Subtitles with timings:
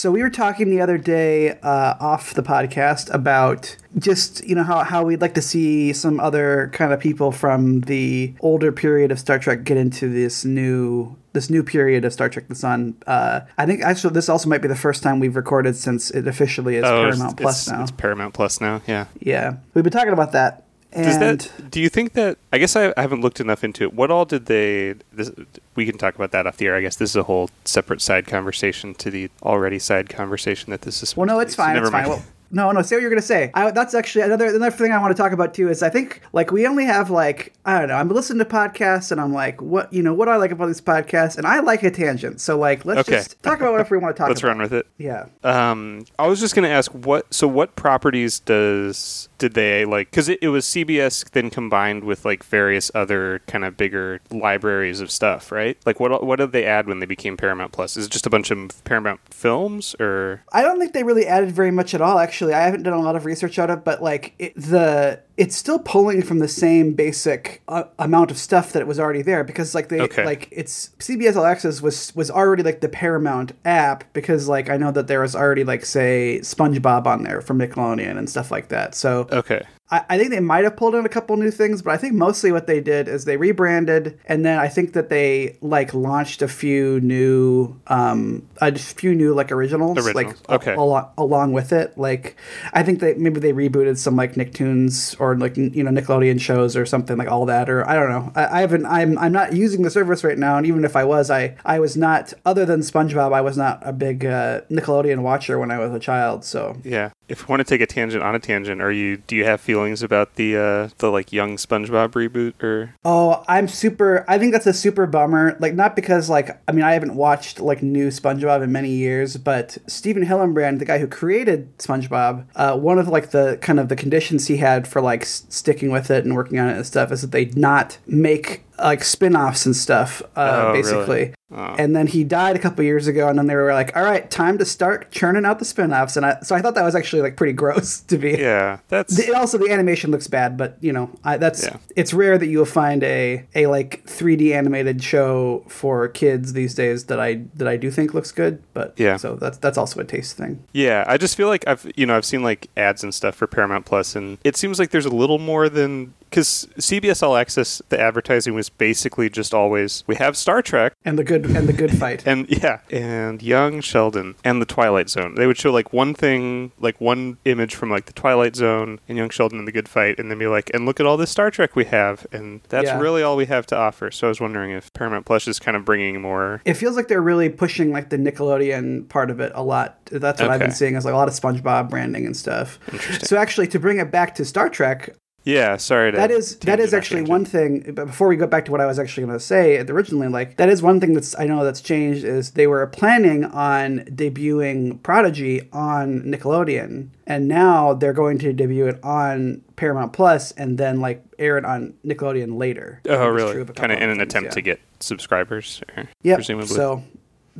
[0.00, 4.62] So we were talking the other day uh, off the podcast about just you know
[4.62, 9.12] how, how we'd like to see some other kind of people from the older period
[9.12, 12.96] of Star Trek get into this new this new period of Star Trek: The Sun.
[13.06, 16.26] Uh, I think actually this also might be the first time we've recorded since it
[16.26, 17.82] officially is Oh, it's- Paramount Plus it's, now.
[17.82, 18.80] It's Paramount Plus now.
[18.86, 19.04] Yeah.
[19.20, 20.64] yeah, we've been talking about that.
[20.92, 21.70] And Does that?
[21.70, 22.36] Do you think that?
[22.52, 23.94] I guess I, I haven't looked enough into it.
[23.94, 24.94] What all did they?
[25.12, 25.30] This,
[25.76, 26.74] we can talk about that off the air.
[26.76, 30.82] I guess this is a whole separate side conversation to the already side conversation that
[30.82, 31.16] this is.
[31.16, 31.74] Well, no, it's to be, so fine.
[31.74, 32.08] never It's fine.
[32.08, 32.22] mind.
[32.22, 32.82] Well, no, no.
[32.82, 33.50] Say what you're gonna say.
[33.54, 35.68] I, that's actually another another thing I want to talk about too.
[35.68, 37.94] Is I think like we only have like I don't know.
[37.94, 40.66] I'm listening to podcasts and I'm like, what you know, what do I like about
[40.66, 41.36] these podcasts?
[41.36, 42.40] And I like a tangent.
[42.40, 43.18] So like, let's Okay.
[43.18, 44.30] just talk about whatever we want to talk about.
[44.30, 44.48] Let's about.
[44.48, 44.86] run with it.
[44.98, 45.26] Yeah.
[45.44, 47.32] Um, I was just going to ask what.
[47.32, 50.10] So, what properties does did they like?
[50.10, 55.00] Because it, it was CBS then combined with like various other kind of bigger libraries
[55.00, 55.76] of stuff, right?
[55.86, 57.96] Like, what what did they add when they became Paramount Plus?
[57.96, 61.52] Is it just a bunch of Paramount films, or I don't think they really added
[61.52, 62.18] very much at all.
[62.18, 65.56] Actually, I haven't done a lot of research on it, but like it, the it's
[65.56, 69.42] still pulling from the same basic uh, amount of stuff that it was already there
[69.42, 70.22] because like they Okay.
[70.22, 74.76] like it's CBS All Access was was already like the Paramount app because like I
[74.76, 78.68] know that there was already like say SpongeBob on there from Nickelodeon and stuff like
[78.68, 78.94] that.
[78.94, 79.62] So okay?
[79.90, 82.14] I, I think they might have pulled in a couple new things, but I think
[82.14, 86.42] mostly what they did is they rebranded, and then I think that they like launched
[86.42, 90.74] a few new, um, a few new like originals, Originals, like okay.
[90.74, 91.96] along along with it.
[91.98, 92.36] Like
[92.72, 96.76] I think that maybe they rebooted some like Nicktoons or like you know Nickelodeon shows
[96.76, 98.32] or something like all that, or I don't know.
[98.34, 98.86] I, I haven't.
[98.86, 101.78] I'm I'm not using the service right now, and even if I was, I I
[101.78, 102.32] was not.
[102.44, 106.00] Other than SpongeBob, I was not a big uh, Nickelodeon watcher when I was a
[106.00, 106.44] child.
[106.44, 107.10] So Yeah.
[107.28, 109.18] If we want to take a tangent on a tangent, are you?
[109.18, 112.96] Do you have feelings about the uh, the like young SpongeBob reboot or?
[113.04, 114.24] Oh, I'm super.
[114.26, 115.56] I think that's a super bummer.
[115.60, 119.36] Like, not because like I mean I haven't watched like new SpongeBob in many years,
[119.36, 123.88] but Stephen Hillenburg, the guy who created SpongeBob, uh, one of like the kind of
[123.88, 126.86] the conditions he had for like s- sticking with it and working on it and
[126.86, 131.34] stuff is that they not make like spin-offs and stuff uh, Oh, really?
[131.52, 131.74] Oh.
[131.78, 134.30] and then he died a couple years ago and then they were like all right
[134.30, 137.22] time to start churning out the spin-offs and I, so i thought that was actually
[137.22, 140.92] like pretty gross to be Yeah, that's the, also, the animation looks bad, but you
[140.92, 141.76] know, I, that's Yeah.
[141.96, 147.06] it's rare that you'll find a a like 3D animated show for kids these days
[147.06, 148.62] that I that I do think looks good.
[148.72, 149.16] But Yeah.
[149.16, 150.62] so that's that's also a taste thing.
[150.72, 153.46] Yeah, I just feel like I've you know I've seen like ads and stuff for
[153.46, 157.82] Paramount Plus, and it seems like there's a little more than because CBS All Access
[157.88, 161.72] the advertising was basically just always we have Star Trek And the good and the
[161.72, 162.22] good fight.
[162.26, 165.34] and yeah and young Sheldon and the Twilight Zone.
[165.34, 169.18] They would show like one thing, like one image from like the Twilight Zone and
[169.18, 171.30] young Sheldon and the Good Fight, and then be like, and look at all this
[171.30, 172.98] Star Trek we have, and that's Yeah.
[173.00, 174.10] really all we have to offer.
[174.10, 176.60] So I was wondering if Paramount Plus is kind of bringing more.
[176.64, 179.98] It feels like they're really pushing like the Nickelodeon part of it a lot.
[180.10, 182.78] That's what I've been seeing is like a lot of SpongeBob branding and stuff.
[182.92, 183.26] Interesting.
[183.26, 185.14] So actually, to bring it back to Star Trek,
[185.44, 186.10] Yeah, sorry.
[186.12, 188.80] To that is that is actually one thing but before we go back to what
[188.80, 191.64] i was actually going to say originally like that is one thing that's i know
[191.64, 198.38] that's changed is they were planning on debuting prodigy on nickelodeon and now they're going
[198.38, 203.32] to debut it on paramount plus and then like air it on nickelodeon later Oh,
[203.32, 203.72] Which is true really?
[203.74, 204.54] Kind of in an attempt yeah.
[204.54, 206.36] to get subscribers, or Yep.
[206.36, 206.74] presumably.
[206.76, 207.02] So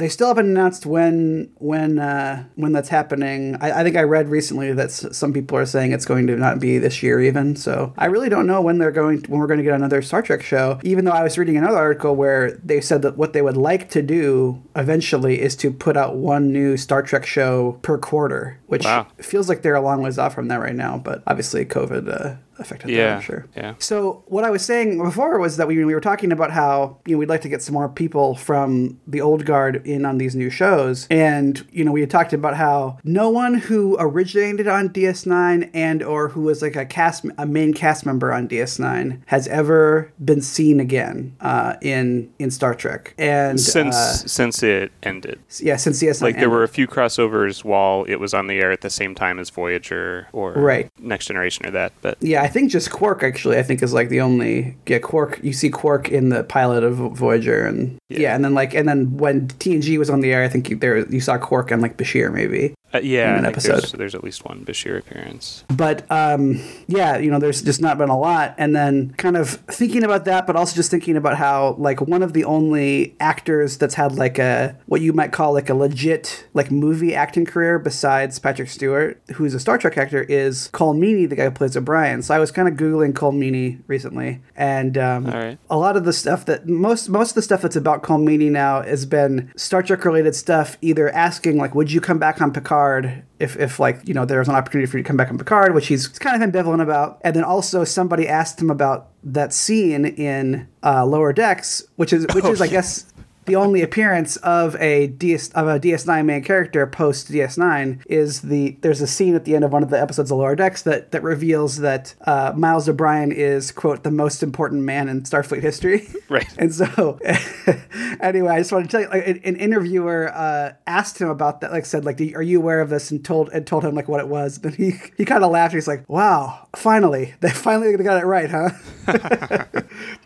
[0.00, 3.56] they still haven't announced when when uh, when that's happening.
[3.60, 6.36] I, I think I read recently that s- some people are saying it's going to
[6.36, 7.54] not be this year even.
[7.54, 10.22] So I really don't know when they're going when we're going to get another Star
[10.22, 10.80] Trek show.
[10.82, 13.88] Even though I was reading another article where they said that what they would like
[13.90, 18.84] to do eventually is to put out one new Star Trek show per quarter, which
[18.84, 19.06] Wow.
[19.18, 20.98] feels like they're a long ways off from that right now.
[20.98, 22.92] But obviously, COVID uh, affected that.
[22.94, 23.46] yeah, I'm sure.
[23.56, 23.74] yeah.
[23.78, 27.14] So what I was saying before was that we, we were talking about how you
[27.14, 30.34] know we'd like to get some more people from the old guard in on these
[30.36, 34.88] new shows, and you know we had talked about how no one who originated on
[34.90, 39.48] DS9 and or who was like a cast a main cast member on DS9 has
[39.48, 45.40] ever been seen again uh, in in Star Trek, and Since uh, since it ended,
[45.60, 48.70] yeah since DS9 like there were a few crossovers while it was on the air
[48.72, 50.90] at the same time as Voyager or Right.
[50.98, 53.56] Next Generation or that, but Yeah, I think just Quark actually.
[53.58, 55.40] I think is like the only yeah Quark.
[55.42, 58.34] You see Quark in the pilot of Voyager, and yeah, Yeah.
[58.34, 60.98] and then like and then when TNG was on the air, I think you, there
[61.08, 62.74] you saw Quark and like Bashir maybe.
[62.92, 63.74] Uh, yeah, in an episode.
[63.82, 65.62] There's, there's at least one Bashir appearance.
[65.68, 68.52] but um, yeah, you know, there's just not been a lot.
[68.58, 72.20] And then kind of thinking about that, but also just thinking about how like one
[72.24, 76.48] of the only actors that's had like a what you might call like a legit
[76.52, 81.28] like movie acting career besides Patrick Stewart, who's a Star Trek actor, is Colm Meaney,
[81.28, 82.22] the guy who plays O'Brien.
[82.22, 85.58] So I was kind of googling Colm Meaney recently, and um, right.
[85.68, 88.50] a lot of the stuff that most most of the stuff that's about Colm Meaney
[88.50, 92.52] now has been Star Trek related stuff, either asking like, "Would you come back on
[92.52, 95.30] Picard?" If, if like you know there was an opportunity for you to come back
[95.30, 99.08] on Picard, which he's kind of ambivalent about, and then also somebody asked him about
[99.22, 103.09] that scene in uh, Lower Decks, which is which is I guess
[103.46, 108.76] the only appearance of a DS of a DS9 main character post DS9 is the
[108.82, 111.10] there's a scene at the end of one of the episodes of Lower Decks that
[111.12, 116.08] that reveals that uh, Miles O'Brien is quote the most important man in Starfleet history.
[116.30, 116.46] Right.
[116.58, 117.18] And so,
[118.20, 121.60] anyway, I just want to tell you, like, an, an interviewer uh, asked him about
[121.60, 121.72] that.
[121.72, 124.20] Like, said, like, "Are you aware of this?" And told and told him like what
[124.20, 124.58] it was.
[124.62, 125.74] Then he he kind of laughed.
[125.74, 128.70] He's like, "Wow, finally, they finally got it right, huh?"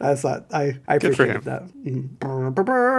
[0.00, 1.44] I thought I I Good for appreciated him.
[1.44, 1.62] that.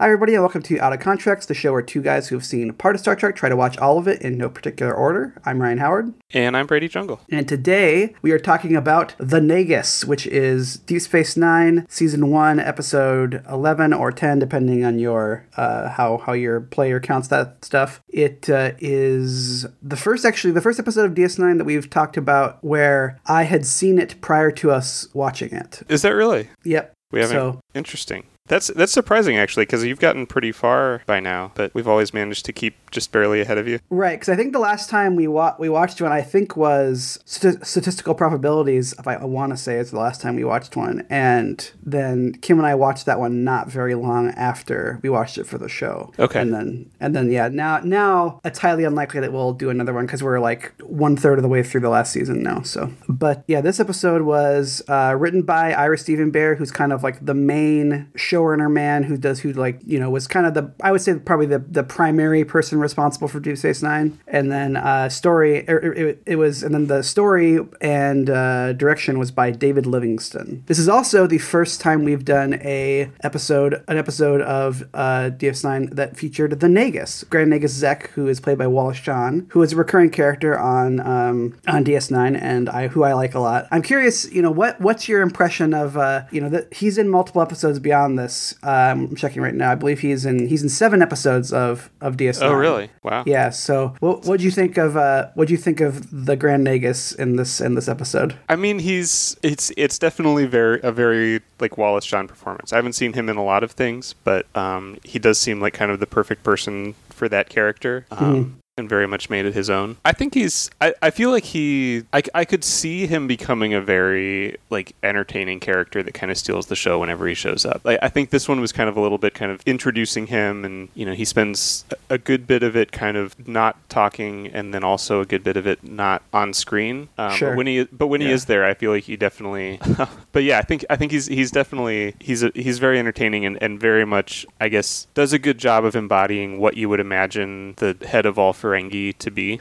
[0.00, 2.44] Hi, everybody, and welcome to Out of Contracts, the show where two guys who have
[2.44, 5.34] seen part of Star Trek try to watch all of it in no particular order.
[5.44, 6.14] I'm Ryan Howard.
[6.32, 7.20] And I'm Brady Jungle.
[7.32, 12.60] And today we are talking about The Nagus, which is Deep Space Nine, Season 1,
[12.60, 18.00] Episode 11 or 10, depending on your uh, how, how your player counts that stuff.
[18.08, 22.62] It uh, is the first, actually, the first episode of DS9 that we've talked about
[22.62, 25.82] where I had seen it prior to us watching it.
[25.88, 26.50] Is that really?
[26.62, 26.94] Yep.
[27.10, 27.34] We haven't.
[27.34, 28.26] So, Interesting.
[28.48, 32.44] That's that's surprising actually, because you've gotten pretty far by now, but we've always managed
[32.46, 33.78] to keep just barely ahead of you.
[33.90, 37.18] Right, because I think the last time we wa- we watched one, I think was
[37.24, 38.94] st- statistical probabilities.
[38.98, 42.32] If I, I want to say it's the last time we watched one, and then
[42.40, 45.68] Kim and I watched that one not very long after we watched it for the
[45.68, 46.12] show.
[46.18, 46.40] Okay.
[46.40, 50.06] and then and then yeah, now now it's highly unlikely that we'll do another one
[50.06, 52.62] because we're like one third of the way through the last season now.
[52.62, 57.02] So, but yeah, this episode was uh, written by Ira Steven Behr, who's kind of
[57.02, 60.72] like the main showrunner man who does who like you know was kind of the
[60.82, 64.76] I would say probably the the primary person responsible for Deep Space Nine, and then
[64.76, 69.50] uh, story er, it, it was and then the story and uh, direction was by
[69.50, 70.62] David Livingston.
[70.66, 75.94] This is also the first time we've done a episode an episode of uh, DS9
[75.94, 79.72] that featured the Nagus Grand Nagus Zek, who is played by Wallace Shawn, who is
[79.72, 83.68] a recurring character on um, on DS9 and I who I like a lot.
[83.70, 87.08] I'm curious, you know, what what's your impression of uh, you know that he's in
[87.08, 88.27] multiple episodes beyond this.
[88.62, 89.72] Um, I'm checking right now.
[89.72, 92.42] I believe he's in he's in seven episodes of of DS9.
[92.42, 92.90] Oh, really?
[93.02, 93.24] Wow.
[93.26, 93.50] Yeah.
[93.50, 97.36] So, what what'd you think of uh, what'd you think of the Grand Nagus in
[97.36, 98.36] this in this episode?
[98.48, 102.72] I mean, he's it's it's definitely very a very like Wallace Shawn performance.
[102.72, 105.74] I haven't seen him in a lot of things, but um, he does seem like
[105.74, 108.06] kind of the perfect person for that character.
[108.10, 109.96] Um, And very much made it his own.
[110.04, 110.70] I think he's.
[110.80, 112.04] I, I feel like he.
[112.12, 116.66] I, I could see him becoming a very like entertaining character that kind of steals
[116.66, 117.80] the show whenever he shows up.
[117.84, 120.64] Like, I think this one was kind of a little bit kind of introducing him,
[120.64, 124.48] and you know he spends a a good bit of it kind of not talking,
[124.48, 127.08] and then also a good bit of it not on screen.
[127.16, 127.50] Um, Sure.
[127.50, 129.78] But when he but when he is there, I feel like he definitely.
[130.32, 133.62] but yeah, I think I think he's he's definitely he's a, he's very entertaining and,
[133.62, 137.74] and very much I guess does a good job of embodying what you would imagine
[137.76, 139.58] the head of all Ferengi to be.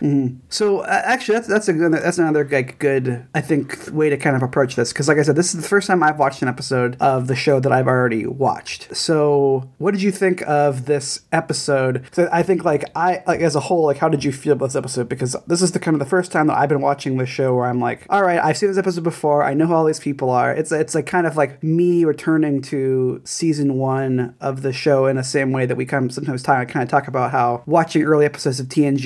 [0.50, 4.36] So uh, actually, that's that's a that's another like good I think way to kind
[4.36, 6.48] of approach this because like I said, this is the first time I've watched an
[6.48, 8.96] episode of the show that I've already watched.
[8.96, 12.04] So what did you think of this episode?
[12.12, 14.68] So I think like I like as a whole, like how did you feel about
[14.68, 15.10] this episode?
[15.10, 17.56] Because this is the kind of the first time that I've been watching this show
[17.56, 19.44] where I'm like, all right, I've seen this episode before.
[19.44, 20.54] I know who all these people are.
[20.54, 25.16] It's it's like kind of like me returning to season one of the show in
[25.16, 28.26] the same way that we kind of sometimes kind of talk about how watching early
[28.26, 28.97] episodes of TNG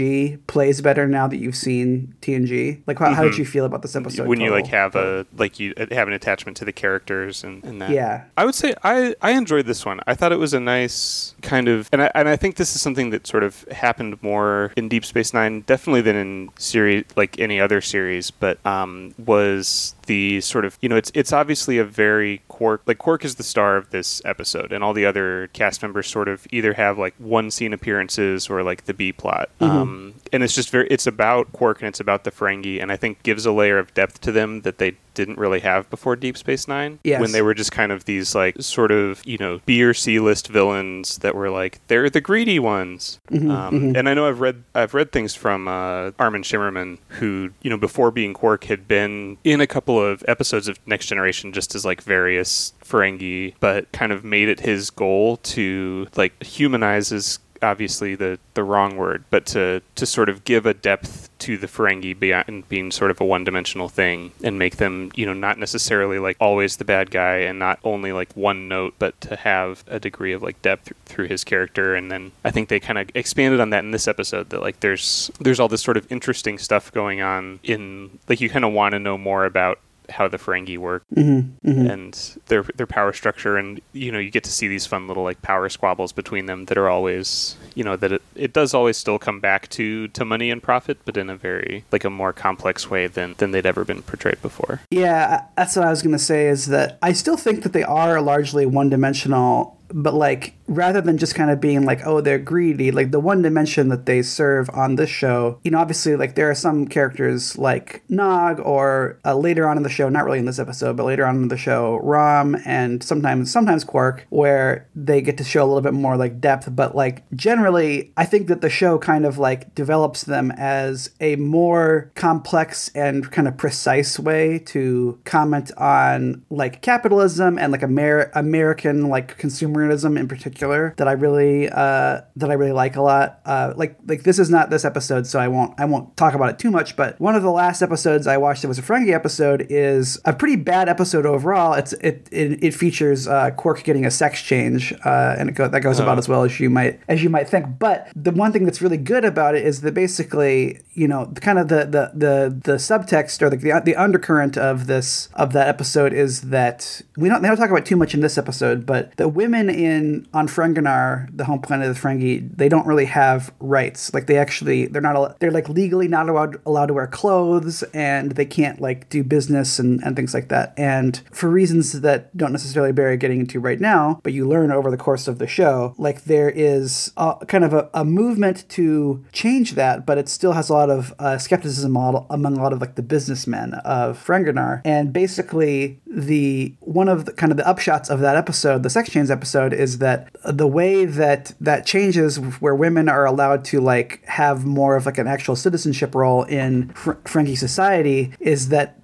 [0.48, 2.82] plays better now that you've seen TNG.
[2.88, 4.24] Like, how, how did you feel about this episode?
[4.24, 4.30] Mm-hmm.
[4.30, 7.64] when you like have a like you uh, have an attachment to the characters and,
[7.64, 8.26] and that Yeah.
[8.38, 11.68] i would say i i enjoyed this one i thought it was a nice kind
[11.68, 14.90] of and I, and I think this is something that sort of happened more in
[14.90, 20.42] deep space nine definitely than in series like any other series but um was the
[20.42, 23.78] sort of you know it's it's obviously a very Quark like Quark is the star
[23.78, 27.50] of this episode and all the other cast members sort of either have like one
[27.50, 29.48] scene appearances or like the B plot.
[29.62, 32.98] Um and it's just very it's about Quark and it's about the Ferengi and I
[32.98, 36.38] think gives a layer of depth to them that they didn't really have before Deep
[36.38, 37.20] Space Nine Yes.
[37.20, 40.20] when they were just kind of these like sort of you know B or C
[40.20, 43.20] list villains that were like they're the greedy ones.
[43.32, 47.70] Um, and I know I've read I've read things from uh, Armin Shimerman who you
[47.70, 51.76] know before being Quark had been in a couple of episodes of Next Generation just
[51.76, 57.40] as like various Ferengi, but kind of made it his goal to like humanize his
[57.62, 61.68] obviously the the wrong word, but to to sort of give a depth to the
[61.68, 65.58] Ferengi beyond being sort of a one dimensional thing and make them you know not
[65.58, 69.84] necessarily like always the bad guy and not only like one note, but to have
[69.88, 71.96] a degree of like depth through his character.
[71.96, 74.80] And then I think they kind of expanded on that in this episode that like
[74.80, 78.74] there's there's all this sort of interesting stuff going on in like you kind of
[78.74, 79.80] want to know more about
[80.12, 81.88] how the Ferengi work Mm-hmm, mm-hmm.
[81.88, 85.24] and their their power structure and you know you get to see these fun little
[85.24, 88.98] like power squabbles between them that are always you know that it, it does always
[88.98, 92.34] still come back to to money and profit but in a very like a more
[92.34, 96.14] complex way than than they'd ever been portrayed before Yeah, that's what I was going
[96.14, 100.54] to say is that I still think that they are largely one dimensional, but like
[100.72, 104.06] rather than just kind of being like, oh, they're greedy, like the one dimension that
[104.06, 108.60] they serve on this show, you know, obviously, like there are some characters like Nog
[108.62, 111.36] or uh, later on in the show, not really in this episode, but later on
[111.36, 115.82] in the show, Rom and sometimes sometimes Quark, where they get to show a little
[115.82, 116.74] bit more like depth.
[116.74, 121.36] But like generally, I think that the show kind of like develops them as a
[121.36, 128.32] more complex and kind of precise way to comment on like capitalism and like Amer-
[128.34, 130.61] American like consumerism in particular
[130.98, 133.42] that I really uh, that I really like a lot.
[133.46, 136.50] Uh, like like this is not this episode, so I won't I won't talk about
[136.50, 136.96] it too much.
[136.96, 140.34] But one of the last episodes I watched that was a Ferengi episode is a
[140.34, 141.74] pretty bad episode overall.
[141.74, 145.68] It's it it, it features uh, Quark getting a sex change, uh, and it go,
[145.68, 147.80] that goes about as well as you might as you might think.
[147.80, 151.42] But the one thing that's really good about it is that basically you know the
[151.42, 155.54] kind of the the the, the subtext or the, the the undercurrent of this of
[155.54, 158.86] that episode is that we don't they don't talk about too much in this episode,
[158.86, 163.06] but the women in on Ferenginar, the home planet of the Ferengi, they don't really
[163.06, 164.14] have rights.
[164.14, 168.34] Like they actually they're not they're like legally not allowed allowed to wear clothes and
[168.34, 170.74] they can't like do business and, and things like that.
[170.78, 174.92] And for reasons that don't necessarily bear getting into right now, but you learn over
[174.92, 179.24] the course of the show, like there is a, kind of a, a movement to
[179.32, 182.82] change that, but it still has a lot of uh, skepticism among a lot of
[182.82, 184.82] like the businessmen of Ferenginar.
[184.84, 189.10] And basically the one of the kind of the upshots of that episode, the sex
[189.10, 194.24] change episode, is that the way that that changes where women are allowed to like
[194.26, 199.00] have more of like an actual citizenship role in Fr- Ferengi society is that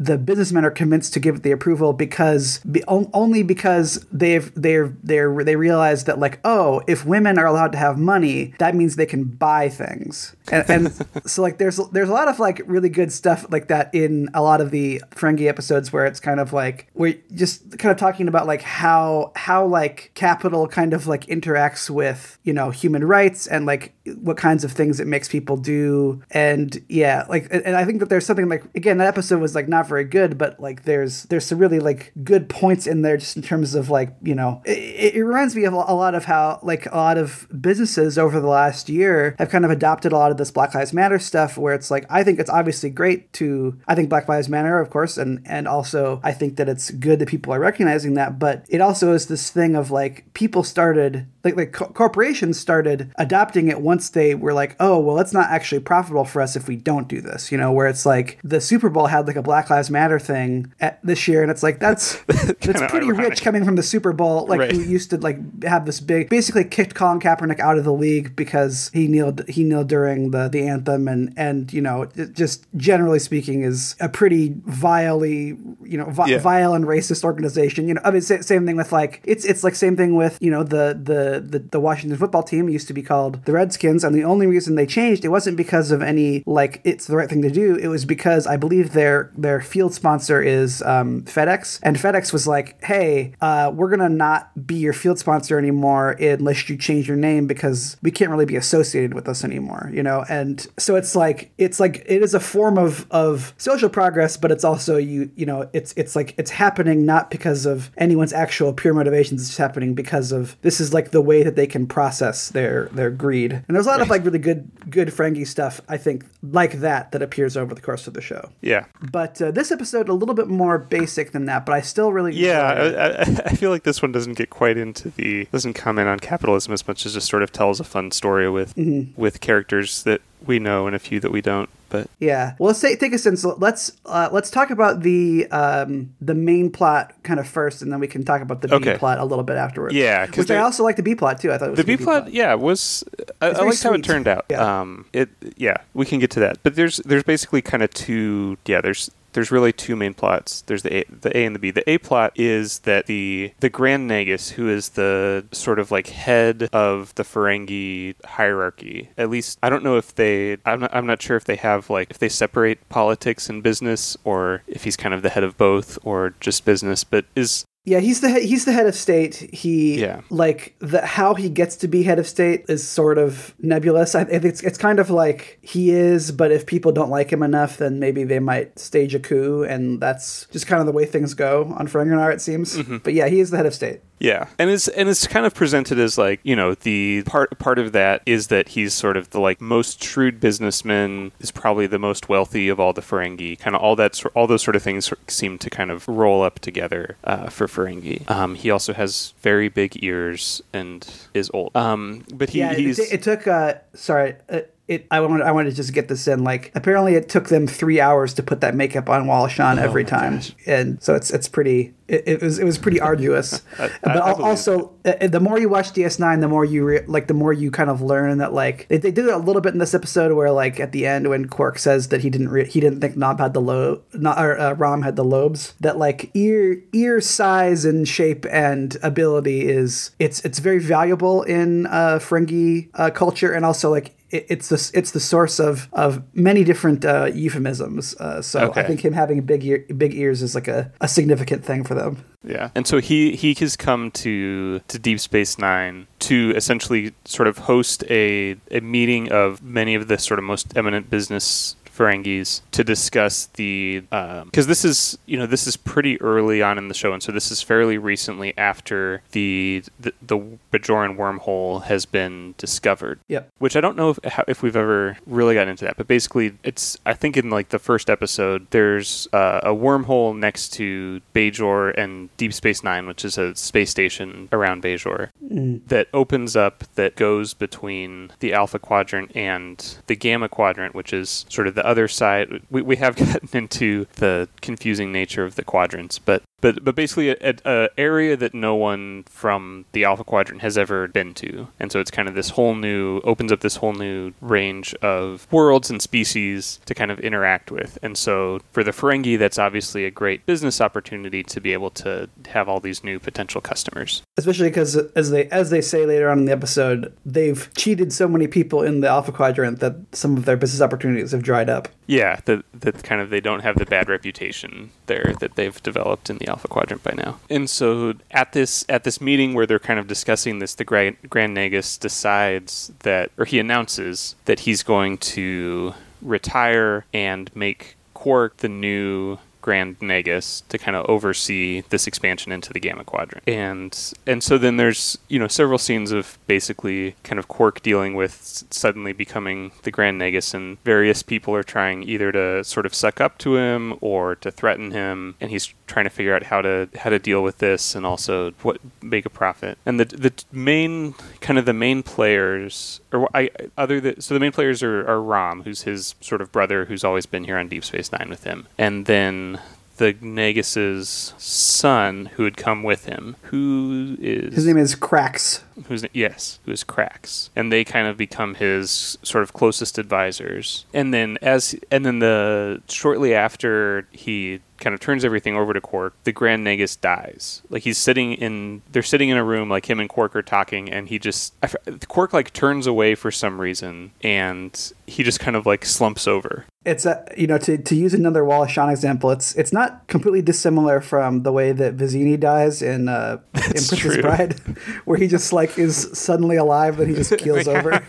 [0.00, 4.88] the businessmen are convinced to give it the approval because be, only because they've they're
[5.02, 8.96] they're they realize that like oh if women are allowed to have money that means
[8.96, 10.34] they can buy things.
[10.50, 13.94] And, and so like there's there's a lot of like really good stuff like that
[13.94, 17.92] in a lot of the Ferengi episodes where it's kind of like we're just kind
[17.92, 22.70] of talking about like how how like capital kind of like interacts with you know
[22.70, 26.22] human rights and like what kinds of things it makes people do.
[26.30, 29.54] And yeah like and and I think that there's something like again that episode was
[29.54, 33.18] like not very good but like there's there's some really like good points in there
[33.18, 36.24] just in terms of like you know it, it reminds me of a lot of
[36.24, 40.16] how like a lot of businesses over the last year have kind of adopted a
[40.16, 43.32] lot of this Black Lives Matter stuff where it's like I think it's obviously great
[43.34, 46.90] to I think Black Lives Matter of course and and also I think that it's
[46.90, 50.62] good that people are recognizing that but it also is this thing of like people
[50.62, 55.32] started like like co- corporations started adopting it once they were like oh well it's
[55.32, 58.38] not actually profitable for us if we don't do this you know where it's like
[58.44, 61.62] the Super Bowl had like a Black Lives Matter thing at this year and it's
[61.62, 63.30] like that's that's pretty ironic.
[63.30, 64.72] rich coming from the Super Bowl like Right.
[64.72, 68.36] who used to like have this big basically kicked Colin Kaepernick out of the league
[68.36, 72.66] because he kneeled he kneeled during the the anthem and and you know it just
[72.76, 76.38] generally speaking is a pretty vilely you know vi- Yeah.
[76.38, 79.64] vile and racist organization you know I mean sa- same thing with like it's it's
[79.64, 82.94] like same thing with you know the the the, the Washington football team used to
[82.94, 86.42] be called the Redskins and the only reason they changed it wasn't because of any
[86.46, 89.94] like it's the right thing to do it was because I believe their their field
[89.94, 94.92] sponsor is um, FedEx and FedEx was like hey uh, we're gonna not be your
[94.92, 99.28] field sponsor anymore unless you change your name because we can't really be associated with
[99.28, 100.24] us anymore you know?
[100.28, 104.50] And so it's like it's like it is a form of of social progress but
[104.50, 108.72] it's also you you know it's it's like it's happening not because of anyone's actual
[108.72, 112.48] pure motivations it's happening because of this is like the way that they can process
[112.50, 115.96] their their greed and there's a lot of like really good good Ferengi stuff I
[115.96, 119.70] think like that that appears over the course of the show yeah but uh, this
[119.70, 122.60] episode a little bit more basic than that but I still really Yeah.
[122.62, 126.18] I, I, I feel like this one doesn't get quite into the doesn't comment on
[126.20, 129.20] capitalism as much as just sort of tells a fun story with Mm-hmm.
[129.20, 131.68] with characters that we know and a few that we don't.
[131.90, 132.54] But Yeah.
[132.58, 133.44] Well, let's take take a sense.
[133.44, 138.00] Let's uh, let's talk about the um, the main plot kind of first, and then
[138.00, 138.96] we can talk about the B Okay.
[138.96, 139.94] plot a little bit afterwards.
[139.94, 141.52] Yeah, 'cause which I also like the B plot too.
[141.52, 143.04] I thought it was the B plot, yeah, was
[143.42, 144.46] I, I liked how it turned out.
[144.48, 144.80] Yeah.
[144.80, 146.58] Um, it yeah, we can get to that.
[146.62, 150.62] But there's there's basically kind of two yeah there's there's really two main plots.
[150.62, 151.70] There's the A, the A and the B.
[151.70, 156.08] The A plot is that the the Grand Nagus, who is the sort of like
[156.08, 160.58] head of the Ferengi hierarchy, at least I don't know if they.
[160.64, 164.16] I'm not, I'm not sure if they have like if they separate politics and business,
[164.24, 167.04] or if he's kind of the head of both, or just business.
[167.04, 169.34] But is Yeah, he's the he- he's the head of state.
[169.52, 170.20] He Yeah.
[170.30, 174.14] like the how he gets to be head of state is sort of nebulous.
[174.14, 177.78] I, it's it's kind of like he is, but if people don't like him enough,
[177.78, 181.34] then maybe they might stage a coup, and that's just kind of the way things
[181.34, 182.76] go on Ferenginar, it seems.
[182.76, 182.98] Mm-hmm.
[182.98, 184.00] But yeah, he is the head of state.
[184.22, 187.78] Yeah, and it's and it's kind of presented as like you know the part part
[187.78, 191.98] of that is that he's sort of the like most shrewd businessman is probably the
[191.98, 193.58] most wealthy of all the Ferengi.
[193.58, 196.58] Kind of all that all those sort of things seem to kind of roll up
[196.58, 198.30] together uh, for Ferengi.
[198.30, 201.76] Um, he also has very big ears and is old.
[201.76, 203.46] Um, but he, yeah, it, it took.
[203.46, 204.36] Uh, sorry.
[204.48, 204.60] Uh,
[204.90, 206.42] it, I want I wanted to just get this in.
[206.42, 210.02] Like, apparently, it took them three hours to put that makeup on Wallace Shawn every
[210.02, 210.54] Oh my time, gosh.
[210.66, 211.94] and so it's it's pretty.
[212.08, 213.60] It, it was it was pretty arduous.
[213.78, 217.28] but I believe also, uh, the more you watch DS9, the more you re- like,
[217.28, 219.72] the more you kind of learn that like they, they did it a little bit
[219.74, 222.68] in this episode where like at the end when Quark says that he didn't re-
[222.68, 225.74] he didn't think Nog had the lobe, not or uh, Rom had the lobes.
[225.78, 231.86] That like ear ear size and shape and ability is it's it's very valuable in
[231.86, 236.22] uh, Ferengi uh, culture and also like it, it's the it's the source of of
[236.34, 238.14] many different uh, euphemisms.
[238.18, 238.80] Uh, so Okay.
[238.80, 241.94] I think him having big ear, big ears is like a, a significant thing for
[241.94, 242.24] them.
[242.42, 247.48] Yeah, and so he he has come to to Deep Space Nine to essentially sort
[247.48, 252.62] of host a a meeting of many of the sort of most eminent business Ferengis
[252.72, 254.00] to discuss the
[254.44, 257.32] because this is you know this is pretty early on in the show, and so
[257.32, 260.38] this is fairly recently after the the, the
[260.72, 263.48] Bajoran wormhole has been discovered Yep.
[263.58, 264.18] which I don't know if,
[264.48, 267.78] if we've ever really got into that, but basically, it's I think in like the
[267.78, 273.38] first episode, there's uh, a wormhole next to Bajor and Deep Space Nine, which is
[273.38, 279.96] a space station around Bajor, that opens up that goes between the Alpha Quadrant and
[280.06, 282.62] the Gamma Quadrant, which is sort of the other side.
[282.70, 287.30] We, we have gotten into the confusing nature of the quadrants, but but but basically
[287.30, 291.68] a, a, a area that no one from the Alpha Quadrant has ever been to,
[291.78, 295.46] and so it's kind of this whole new opens up this whole new range of
[295.50, 297.98] worlds and species to kind of interact with.
[298.02, 302.28] And so for the Ferengi, that's obviously a great business opportunity to be able to
[302.48, 304.22] have all these new potential customers.
[304.36, 308.28] especially because as they as they say later on in the episode, they've cheated so
[308.28, 311.88] many people in the Alpha Quadrant that some of their business opportunities have dried up.
[312.10, 316.28] Yeah, that that kind of they don't have the bad reputation there that they've developed
[316.28, 317.38] in the Alpha Quadrant by now.
[317.48, 321.18] And so at this at this meeting where they're kind of discussing this, the Grand,
[321.28, 328.56] Grand Nagus decides that, or he announces that he's going to retire and make Quark
[328.56, 333.44] the new Grand Nagus to kind of oversee this expansion into the Gamma Quadrant.
[333.46, 333.96] And
[334.26, 338.64] and so then there's, you know, several scenes of basically kind of Quark dealing with
[338.70, 343.20] suddenly becoming the Grand Nagus and various people are trying either to sort of suck
[343.20, 346.88] up to him or to threaten him and he's trying to figure out how to
[346.96, 349.76] how to deal with this and also what make a profit.
[349.84, 354.40] And the the main kind of the main players or I other than so the
[354.40, 357.68] main players are, are Rom, who's his sort of brother who's always been here on
[357.68, 358.68] Deep Space Nine with him.
[358.78, 359.58] And then
[360.00, 365.60] the Nagus's son who had come with him, who is His name is Krax.
[365.88, 370.86] who's yes, who is Krax, and they kind of become his sort of closest advisors.
[370.94, 375.80] And then as and then the shortly after he kind of turns everything over to
[375.80, 377.62] Quark, the Grand Nagus dies.
[377.70, 380.90] Like he's sitting in, they're sitting in a room, like him and Quark are talking,
[380.90, 381.68] and he just I
[382.08, 386.64] Quark like turns away for some reason, and he just kind of like slumps over.
[386.84, 389.30] It's a you know to, to use another Wallace-Shawn example.
[389.30, 393.98] It's it's not completely dissimilar from the way that Vizzini dies in uh, in Princess
[393.98, 394.22] true.
[394.22, 394.58] Bride,
[395.04, 398.02] where he just like is suddenly alive, then he just keels over.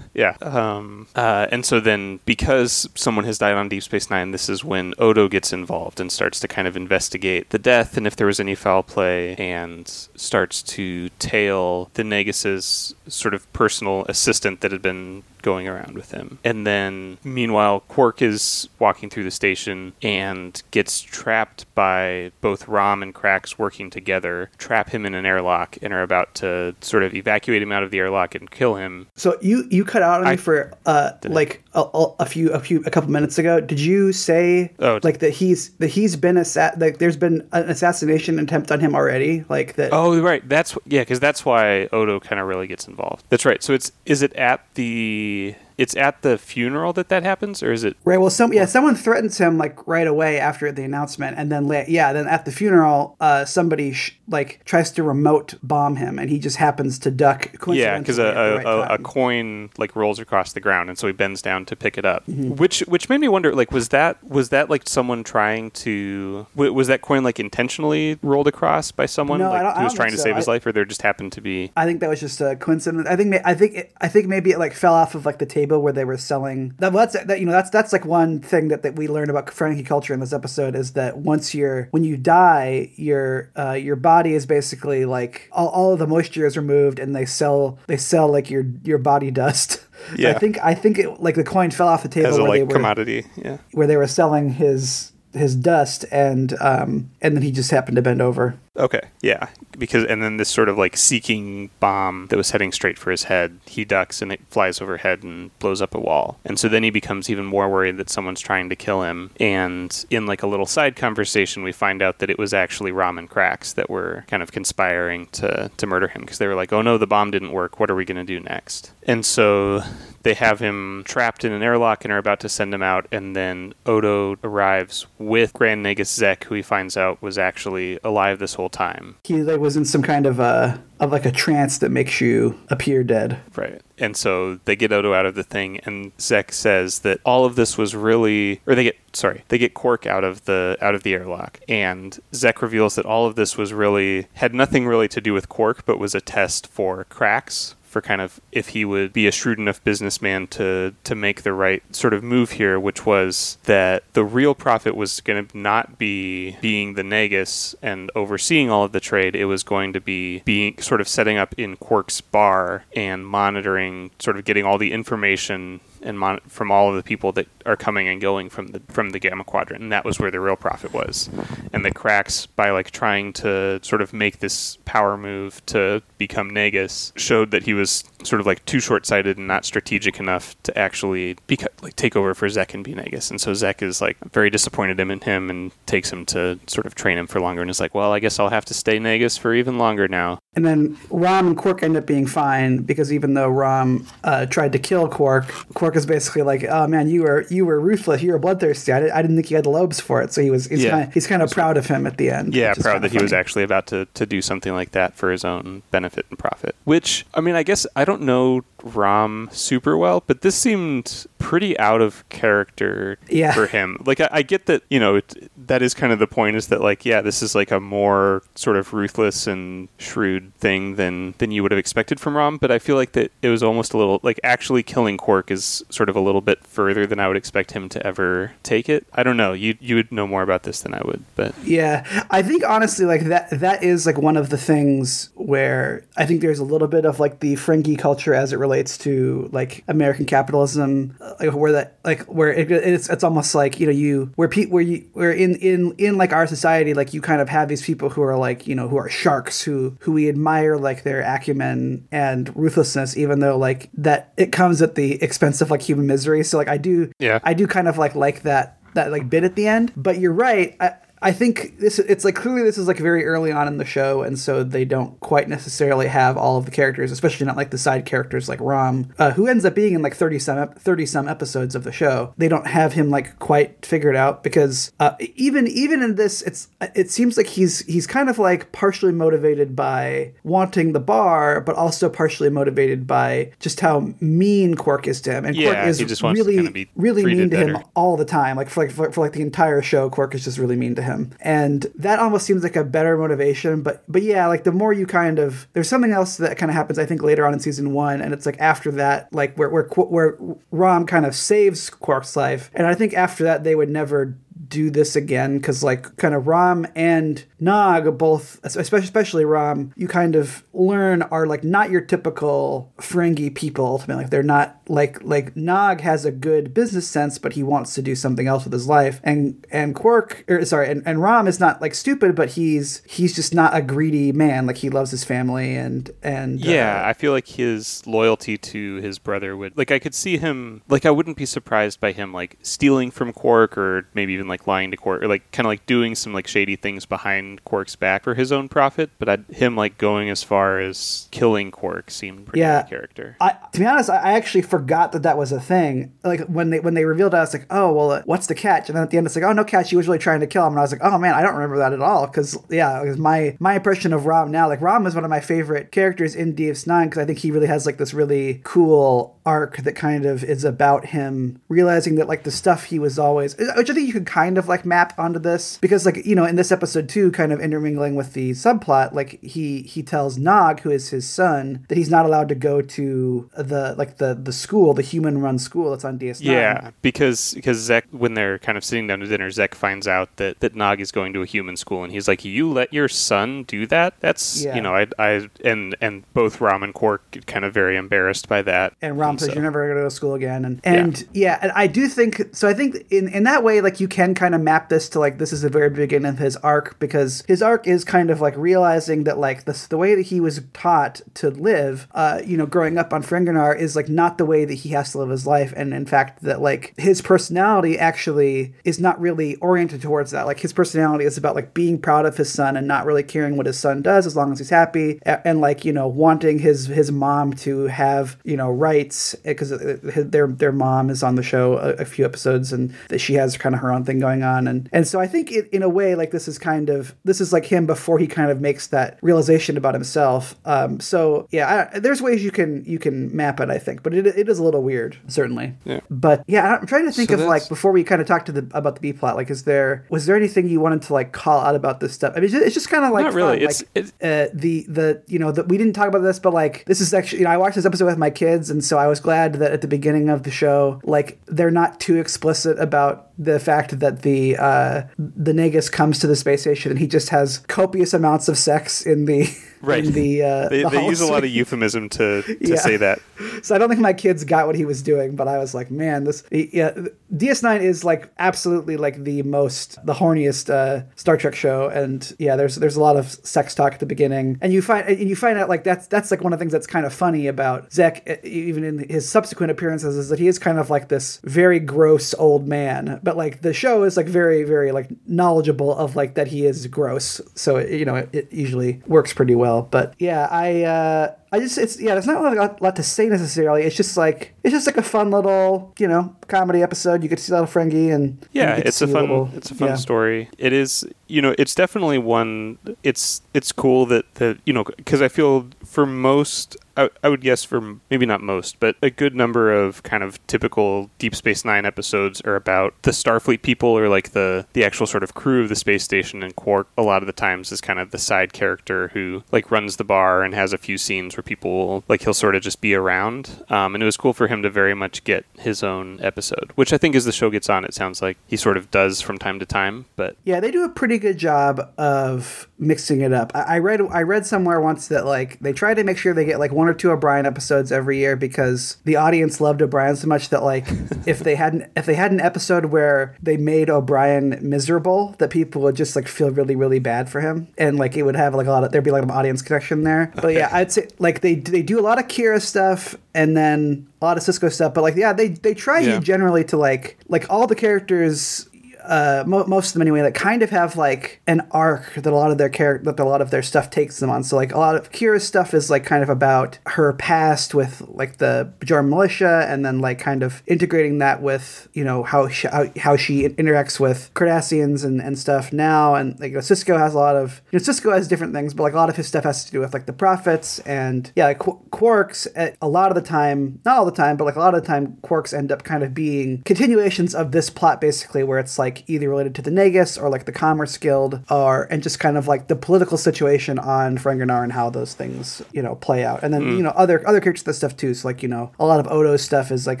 [0.18, 0.34] Yeah.
[0.42, 4.64] Um, uh, and so then, because someone has died on Deep Space Nine, this is
[4.64, 8.26] when Odo gets involved and starts to kind of investigate the death and if there
[8.26, 14.72] was any foul play, and starts to tail the Nagus's sort of personal assistant that
[14.72, 16.38] had been going around with him.
[16.44, 23.02] And then, meanwhile, Quark is walking through the station and gets trapped by both Rom
[23.02, 27.14] and Krax working together, trap him in an airlock, and are about to sort of
[27.14, 29.06] evacuate him out of the airlock and kill him.
[29.16, 32.60] So you you cut out on me for uh like a, a a few a
[32.60, 33.60] few a couple minutes ago.
[33.60, 35.00] Did you say Oh.
[35.02, 38.94] like that he's that he's been assa- like there's been an assassination attempt on him
[38.94, 39.44] already?
[39.48, 39.92] Like that.
[39.92, 40.46] Oh, right.
[40.48, 43.24] That's yeah, because that's why Odo kind of really gets involved.
[43.30, 43.62] That's right.
[43.62, 47.72] So it's is it at the be it's at the funeral that that happens, or
[47.72, 47.96] is it?
[48.04, 48.18] Right.
[48.18, 51.84] Well, some yeah, someone threatens him like right away after the announcement, and then la-
[51.88, 56.28] yeah, then at the funeral, uh, somebody sh- like tries to remote bomb him, and
[56.30, 57.50] he just happens to duck.
[57.68, 58.24] Yeah, because a,
[58.56, 61.76] right a, a coin like rolls across the ground, and so he bends down to
[61.76, 62.26] pick it up.
[62.26, 62.56] Mm-hmm.
[62.56, 66.72] Which which made me wonder, like, was that was that like someone trying to w-
[66.72, 70.16] was that coin like intentionally rolled across by someone No, like who was trying think
[70.16, 70.24] to so.
[70.24, 71.70] save his I- life, or there just happened to be?
[71.76, 73.06] I think that was just a coincidence.
[73.08, 75.46] I think I think it, I think maybe it like fell off of like the
[75.46, 76.74] table where they were selling.
[76.78, 79.30] That, well, that's that you know that's that's like one thing that, that we learned
[79.30, 83.72] about Ferengi culture in this episode is that once you're when you die, your uh,
[83.72, 87.78] your body is basically like all, all of the moisture is removed, and they sell
[87.88, 89.72] they sell like your your body dust.
[89.72, 90.30] So Yeah.
[90.30, 92.52] I think I think it like the coin fell off the table As a where
[92.52, 93.58] they like were commodity, yeah.
[93.72, 98.02] where they were selling his his dust, and um and then he just happened to
[98.02, 98.58] bend over.
[98.78, 102.96] Okay, yeah, because and then this sort of like seeking bomb that was heading straight
[102.96, 106.38] for his head, he ducks and it flies overhead and blows up a wall.
[106.44, 109.30] And so then he becomes even more worried that someone's trying to kill him.
[109.40, 113.18] And in like a little side conversation, we find out that it was actually Rom
[113.18, 116.72] and Krax that were kind of conspiring to to murder him because they were like,
[116.72, 117.80] "Oh no, the bomb didn't work.
[117.80, 119.82] What are we going to do next?" And so
[120.22, 123.06] they have him trapped in an airlock and are about to send him out.
[123.10, 128.38] And then Odo arrives with Grand Nagus Zek, who he finds out was actually alive
[128.38, 129.16] this whole time.
[129.24, 132.58] He like was in some kind of a of like a trance that makes you
[132.68, 133.38] appear dead.
[133.54, 133.80] Right.
[133.98, 137.56] And so they get Odo out of the thing, and Zek says that all of
[137.56, 141.02] this was really, or they get, sorry, they get Quark out of the out of
[141.02, 145.20] the airlock, and Zek reveals that all of this was really had nothing really to
[145.20, 149.12] do with Quark, but was a test for Krax for kind of if he would
[149.12, 153.06] be a shrewd enough businessman to to make the right sort of move here, which
[153.06, 158.70] was that the real profit was going to not be being the Nagus and overseeing
[158.70, 159.34] all of the trade.
[159.34, 164.10] It was going to be being sort of setting up in Quark's bar and monitoring,
[164.18, 167.76] sort of getting all the information and mon- from all of the people that are
[167.76, 170.56] coming and going from the from the Gamma Quadrant, and that was where the real
[170.56, 171.28] profit was.
[171.72, 176.50] And the Krax by like trying to sort of make this power move to become
[176.50, 180.76] Nagus showed that he was sort of like too short-sighted and not strategic enough to
[180.76, 183.30] actually beca- like take over for Zek and be Nagus.
[183.30, 186.94] And so Zek is like very disappointed in him and takes him to sort of
[186.94, 189.38] train him for longer and is like, well, I guess I'll have to stay Nagus
[189.38, 190.38] for even longer now.
[190.54, 194.72] And then Rom and Quark end up being fine because even though Rom uh, tried
[194.72, 198.22] to kill Quark, Quark is basically like, "Oh man, you were you were ruthless.
[198.22, 198.92] You were bloodthirsty.
[198.92, 200.90] I, I didn't think you had the lobes for it." So he was he's Yeah.
[200.90, 202.54] kind of, he's kind of proud of him at the end.
[202.54, 205.44] Yeah, proud that he was actually about to, to do something like that for his
[205.44, 206.74] own benefit and profit.
[206.84, 211.78] Which, I mean, I guess I don't know Rom super well, but this seemed pretty
[211.78, 213.52] out of character Yeah.
[213.52, 214.00] for him.
[214.06, 216.68] Like, I, I get that, you know, it, that is kind of the point is
[216.68, 221.34] that, like, yeah, this is like a more sort of ruthless and shrewd thing than,
[221.38, 223.94] than you would have expected from Rom, but I feel like that it was almost
[223.94, 227.28] a little, like, actually killing Quark is sort of a little bit further than I
[227.28, 229.06] would expect him to ever take it.
[229.12, 229.52] I don't know.
[229.52, 231.54] You, you would know more about this than I would, but.
[231.64, 236.26] Yeah, I think honestly, like that that is like one of the things where I
[236.26, 239.84] think there's a little bit of like the Ferengi culture as it relates to like
[239.88, 244.32] American capitalism, like where that like where it, it's it's almost like you know you
[244.36, 247.48] where pe- where you where in in in like our society like you kind of
[247.48, 250.76] have these people who are like you know who are sharks who who we admire
[250.76, 255.67] like their acumen and ruthlessness even though like that it comes at the expense of
[255.70, 256.42] like human misery.
[256.44, 257.38] So like I do Yeah.
[257.42, 259.92] I do kind of like like that that like bit at the end.
[259.96, 260.76] But you're right.
[260.80, 263.84] I, I think this it's like clearly this is like very early on in the
[263.84, 267.70] show, and so they don't quite necessarily have all of the characters, especially not like
[267.70, 271.06] the side characters like Rom, uh, who ends up being in like thirty some thirty
[271.06, 272.34] some episodes of the show.
[272.36, 276.68] They don't have him like quite figured out because uh, even even in this, it's
[276.94, 281.76] it seems like he's he's kind of like partially motivated by wanting the bar, but
[281.76, 285.98] also partially motivated by just how mean Quark is to him, and Yeah, Quark is
[285.98, 288.56] just wants to really really mean to him all the time.
[288.56, 291.02] Like for like for, for like the entire show, Quark is just really mean to
[291.02, 291.07] him,
[291.40, 293.82] and that almost seems like a better motivation.
[293.82, 296.76] But but yeah, like the more you kind of there's something else that kind of
[296.76, 296.98] happens.
[296.98, 299.84] I think later on in season one, and it's like after that, like where where
[299.84, 300.38] where
[300.70, 304.90] Rom kind of saves Quark's life, and I think after that they would never do
[304.90, 310.34] this again because like kind of Rom and Nog both especially especially Rom you kind
[310.34, 314.24] of learn are like not your typical Ferengi people ultimately.
[314.24, 318.02] Like they're not like like Nog has a good business sense but he wants to
[318.02, 319.20] do something else with his life.
[319.22, 323.34] And and Quark or sorry and, and Rom is not like stupid but he's he's
[323.34, 324.66] just not a greedy man.
[324.66, 328.96] Like he loves his family and and uh, Yeah, I feel like his loyalty to
[328.96, 332.32] his brother would like I could see him like I wouldn't be surprised by him
[332.32, 335.66] like stealing from Quark or maybe even like like lying to Quark or like kind
[335.66, 339.08] of like doing some like shady things behind Quark's back for his own profit.
[339.20, 342.82] But I, him like going as far as killing Quark seemed pretty Yeah.
[342.82, 343.36] character.
[343.40, 346.12] I, to be honest, I I actually forgot that that was a thing.
[346.24, 348.54] Like when they when they revealed it, I was like, "Oh, well, uh, what's the
[348.56, 349.90] catch?" And then at the end, it's like, "Oh, no catch.
[349.90, 351.54] He was really trying to kill him." And I was like, "Oh man, I don't
[351.54, 355.06] remember that at all." Because yeah, because my my impression of Rom now, like Rom
[355.06, 357.98] is one of my favorite characters in DS9 because I think he really has like
[357.98, 362.84] this really cool arc that kind of is about him realizing that like the stuff
[362.84, 366.06] he was always, which I think you could kind of like map onto this because
[366.06, 369.82] like you know in this episode too, kind of intermingling with the subplot, like he
[369.82, 373.94] he tells Nog, who is his son, that he's not allowed to go to the
[373.98, 376.44] like the the school, the human run school that's on DS9.
[376.44, 380.36] Yeah, because because Zek, when they're kind of sitting down to dinner, Zek finds out
[380.36, 383.08] that that Nog is going to a human school, and he's like, "You let your
[383.08, 384.14] son do that?
[384.20, 384.76] That's Yeah.
[384.76, 388.48] you know, I I and and both Rom and Quark get kind of very embarrassed
[388.48, 390.80] by that." and Rom says so- you're never going to go to school again, and
[390.84, 391.58] and yeah.
[391.60, 392.68] and I do think so.
[392.68, 395.38] I think in in that way, like you can kind of map this to like
[395.38, 398.56] this is the very beginning of his arc because his arc is kind of like
[398.56, 402.66] realizing that like this the way that he was taught to live, uh, you know,
[402.66, 405.46] growing up on Ferenginar is like not the way that he has to live his
[405.46, 410.46] life, and in fact that like his personality actually is not really oriented towards that.
[410.46, 413.56] Like his personality is about like being proud of his son and not really caring
[413.56, 416.58] what his son does as long as he's happy, a- and like you know wanting
[416.58, 421.42] his his mom to have you know rights because their their mom is on the
[421.42, 424.42] show a, a few episodes and that she has kind of her own thing going
[424.42, 427.14] on and and so I think it, in a way like this is kind of
[427.24, 430.56] this is like him before he kind of makes that realization about himself.
[430.64, 434.14] Um, so yeah, I, there's ways you can you can map it I think, but
[434.14, 435.74] it, it is a little weird certainly.
[435.84, 436.00] Yeah.
[436.10, 438.52] But yeah, I'm trying to think So of like before we kind of talk to
[438.52, 439.36] the about the B plot.
[439.36, 442.32] Like, is there was there anything you wanted to like call out about this stuff?
[442.34, 443.58] I mean, it's just, just kind of like Not really.
[443.58, 443.68] fun.
[443.68, 446.52] It's- like, it's- uh, the the you know that we didn't talk about this, but
[446.54, 448.98] like this is actually you know I watched this episode with my kids, and so
[448.98, 452.78] I was glad that at the beginning of the show, like they're not too explicit
[452.78, 457.06] about the fact that the uh, the Nagus comes to the space station and he
[457.06, 459.48] just has copious amounts of sex in the
[459.80, 460.04] Right.
[460.04, 462.76] in the uh, They, the they use a lot of euphemism to to Yeah.
[462.76, 463.20] say that.
[463.62, 465.88] So I don't think my kids got what he was doing, but I was like,
[465.90, 466.90] man, this yeah,
[467.32, 472.56] DS9 is like absolutely like the most the horniest uh, Star Trek show, and yeah,
[472.56, 475.36] there's there's a lot of sex talk at the beginning, and you find and you
[475.36, 477.92] find out like that's that's like one of the things that's kind of funny about
[477.92, 481.78] Zek, even in his subsequent appearances, is that he is kind of like this very
[481.78, 486.34] gross old man, but like the show is like very very like knowledgeable of like
[486.34, 489.82] that he is gross, so it, you know it, it usually works pretty well.
[489.82, 490.82] But yeah, I.
[490.82, 493.82] uh I just it's yeah, there's not a lot, lot to say necessarily.
[493.82, 497.22] It's just like it's just like a fun little you know comedy episode.
[497.22, 499.08] You get to see a lot of Ferengi and Yeah, you get to it's a
[499.08, 500.48] fun it's a fun story.
[500.58, 505.22] It is, you know, it's definitely one it's it's cool that that you know cuz
[505.22, 509.34] I feel for most I, I would guess for maybe not most, but a good
[509.34, 514.08] number of kind of typical Deep Space 9 episodes are about the Starfleet people or
[514.08, 517.22] like the the actual sort of crew of the space station and Quark a lot
[517.22, 520.54] of the times is kind of the side character who like runs the bar and
[520.54, 523.64] has a few scenes people like he'll sort of just be around.
[523.68, 526.92] Um, and it was cool for him to very much get his own episode, which
[526.92, 529.38] I think as the show gets on, it sounds like he sort of does from
[529.38, 530.06] time to time.
[530.16, 533.52] But Yeah, they do a pretty good job of mixing it up.
[533.54, 536.44] I, I read I read somewhere once that like they try to make sure they
[536.44, 540.28] get like one or two O'Brien episodes every year because the audience loved O'Brien so
[540.28, 540.86] much that like
[541.26, 545.82] if they hadn't if they had an episode where they made O'Brien miserable, that people
[545.82, 548.66] would just like feel really really bad for him and like it would have like
[548.66, 550.32] a lot of there'd be like an audience connection there.
[550.36, 554.06] But yeah, I'd say like they they do a lot of Kira stuff and then
[554.20, 554.94] a lot of Sisko stuff.
[554.94, 556.18] But like yeah, they they try Yeah.
[556.20, 558.67] generally to like like all the characters
[559.08, 562.34] uh, mo- most of them anyway, that kind of have like an arc that a
[562.34, 564.44] lot of their character that a lot of their stuff takes them on.
[564.44, 568.02] So like a lot of Kira's stuff is like kind of about her past with
[568.08, 572.48] like the Bajoran militia, and then like kind of integrating that with you know how
[572.48, 576.14] she, how, how she interacts with Cardassians and, and stuff now.
[576.14, 578.74] And like you know, Sisko has a lot of you know Sisko has different things,
[578.74, 581.32] but like a lot of his stuff has to do with like the prophets and
[581.34, 582.46] yeah, like Qu- Quarks.
[582.54, 584.82] At a lot of the time, not all the time, but like a lot of
[584.82, 588.78] the time, Quarks end up kind of being continuations of this plot, basically, where it's
[588.78, 592.36] like either related to the Nagus or like the Commerce Guild, or and just kind
[592.36, 596.42] of like the political situation on Ferenginar and how those things you know play out.
[596.42, 598.14] And then you know other other characters that stuff too.
[598.14, 600.00] So like you know a lot of Odo's stuff is like